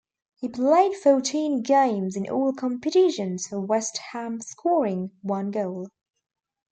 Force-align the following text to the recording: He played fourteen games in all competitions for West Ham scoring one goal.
He 0.39 0.47
played 0.49 0.95
fourteen 0.95 1.61
games 1.61 2.15
in 2.15 2.27
all 2.27 2.53
competitions 2.53 3.45
for 3.45 3.59
West 3.61 3.99
Ham 4.13 4.41
scoring 4.41 5.11
one 5.21 5.51
goal. 5.51 5.89